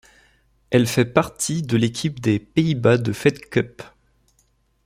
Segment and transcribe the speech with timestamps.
[0.71, 3.83] Elle fait partie de l'équipe des Pays-Bas de Fed Cup.